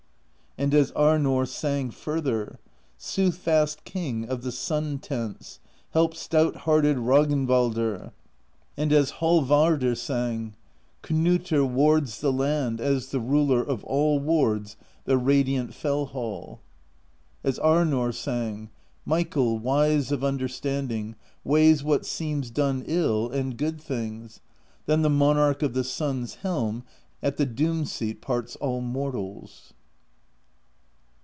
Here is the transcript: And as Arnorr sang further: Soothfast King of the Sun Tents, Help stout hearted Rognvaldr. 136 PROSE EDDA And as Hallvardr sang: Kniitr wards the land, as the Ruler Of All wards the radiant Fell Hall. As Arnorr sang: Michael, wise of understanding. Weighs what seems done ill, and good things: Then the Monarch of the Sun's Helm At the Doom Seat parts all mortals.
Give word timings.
And 0.57 0.73
as 0.73 0.91
Arnorr 0.91 1.47
sang 1.47 1.91
further: 1.91 2.59
Soothfast 2.99 3.85
King 3.85 4.27
of 4.27 4.41
the 4.41 4.51
Sun 4.51 4.99
Tents, 4.99 5.61
Help 5.91 6.13
stout 6.13 6.55
hearted 6.67 6.97
Rognvaldr. 6.97 7.31
136 8.75 8.75
PROSE 8.75 8.77
EDDA 8.77 8.81
And 8.83 8.91
as 8.93 9.11
Hallvardr 9.13 9.97
sang: 9.97 10.55
Kniitr 11.01 11.67
wards 11.67 12.19
the 12.19 12.33
land, 12.33 12.81
as 12.81 13.11
the 13.11 13.21
Ruler 13.21 13.63
Of 13.63 13.85
All 13.85 14.19
wards 14.19 14.75
the 15.05 15.17
radiant 15.17 15.73
Fell 15.73 16.07
Hall. 16.07 16.59
As 17.45 17.57
Arnorr 17.57 18.13
sang: 18.13 18.69
Michael, 19.05 19.57
wise 19.57 20.11
of 20.11 20.21
understanding. 20.21 21.15
Weighs 21.45 21.81
what 21.81 22.05
seems 22.05 22.51
done 22.51 22.83
ill, 22.85 23.29
and 23.29 23.57
good 23.57 23.79
things: 23.79 24.41
Then 24.85 25.01
the 25.01 25.09
Monarch 25.09 25.63
of 25.63 25.73
the 25.73 25.85
Sun's 25.85 26.35
Helm 26.35 26.83
At 27.23 27.37
the 27.37 27.45
Doom 27.45 27.85
Seat 27.85 28.19
parts 28.21 28.57
all 28.57 28.81
mortals. 28.81 29.73